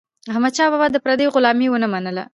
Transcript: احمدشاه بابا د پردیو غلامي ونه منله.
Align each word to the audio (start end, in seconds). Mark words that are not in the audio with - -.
احمدشاه 0.31 0.69
بابا 0.73 0.85
د 0.91 0.97
پردیو 1.05 1.33
غلامي 1.35 1.67
ونه 1.69 1.87
منله. 1.93 2.23